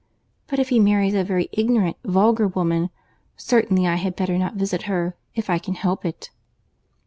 [0.47, 2.89] But if he marries a very ignorant, vulgar woman,
[3.37, 6.31] certainly I had better not visit her, if I can help it."